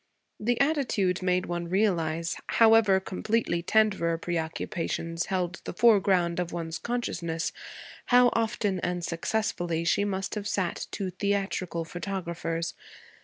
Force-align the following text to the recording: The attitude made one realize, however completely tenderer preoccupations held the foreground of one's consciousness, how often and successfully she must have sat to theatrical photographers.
The 0.39 0.59
attitude 0.59 1.21
made 1.21 1.45
one 1.45 1.67
realize, 1.69 2.35
however 2.57 2.99
completely 2.99 3.61
tenderer 3.61 4.17
preoccupations 4.17 5.27
held 5.27 5.61
the 5.63 5.75
foreground 5.75 6.39
of 6.39 6.51
one's 6.51 6.79
consciousness, 6.79 7.51
how 8.07 8.31
often 8.33 8.79
and 8.79 9.03
successfully 9.05 9.85
she 9.85 10.03
must 10.03 10.33
have 10.33 10.47
sat 10.47 10.87
to 10.93 11.11
theatrical 11.11 11.85
photographers. 11.85 12.73